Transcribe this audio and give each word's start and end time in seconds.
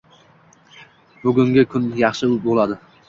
Bugungi 1.25 1.67
kun 1.75 1.85
yaxshi 2.01 2.31
boʻladi. 2.47 2.79